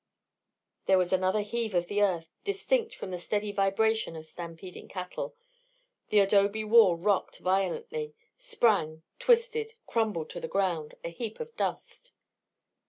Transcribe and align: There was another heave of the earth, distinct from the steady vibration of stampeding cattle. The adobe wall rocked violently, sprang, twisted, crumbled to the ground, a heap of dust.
There 0.87 0.97
was 0.97 1.13
another 1.13 1.41
heave 1.43 1.75
of 1.75 1.85
the 1.85 2.01
earth, 2.01 2.25
distinct 2.43 2.95
from 2.95 3.11
the 3.11 3.19
steady 3.19 3.51
vibration 3.51 4.15
of 4.15 4.25
stampeding 4.25 4.87
cattle. 4.87 5.35
The 6.09 6.21
adobe 6.21 6.63
wall 6.63 6.97
rocked 6.97 7.37
violently, 7.37 8.15
sprang, 8.39 9.03
twisted, 9.19 9.75
crumbled 9.85 10.31
to 10.31 10.39
the 10.39 10.47
ground, 10.47 10.95
a 11.03 11.09
heap 11.09 11.39
of 11.39 11.55
dust. 11.55 12.13